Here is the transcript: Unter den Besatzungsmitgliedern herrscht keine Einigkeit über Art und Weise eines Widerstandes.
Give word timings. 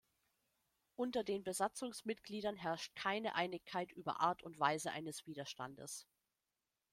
Unter 0.95 1.23
den 1.23 1.43
Besatzungsmitgliedern 1.43 2.55
herrscht 2.55 2.95
keine 2.95 3.35
Einigkeit 3.35 3.91
über 3.91 4.19
Art 4.19 4.41
und 4.41 4.59
Weise 4.59 4.89
eines 4.91 5.27
Widerstandes. 5.27 6.07